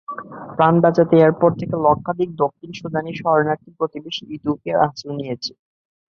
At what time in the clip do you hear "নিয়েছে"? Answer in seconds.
5.19-5.51